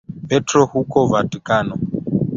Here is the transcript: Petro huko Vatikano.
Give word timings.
Petro 0.29 0.65
huko 0.65 1.07
Vatikano. 1.07 1.75